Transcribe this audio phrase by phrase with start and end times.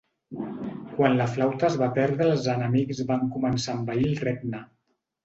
[0.93, 4.65] Quan la flauta es va perdre els enemics van començar a envair el regne.